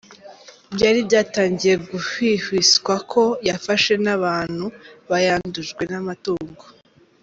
[0.73, 4.65] Byari byatangiye guhwihwiswa ko yafashe n’abantu
[5.09, 6.63] bayandujwe n’amatungo.